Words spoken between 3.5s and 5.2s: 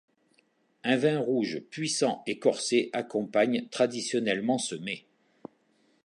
traditionnellement ce mets.